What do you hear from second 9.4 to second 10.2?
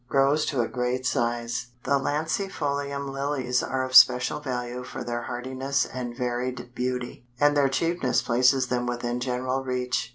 reach.